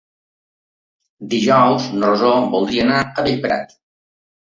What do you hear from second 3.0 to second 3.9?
a Bellprat.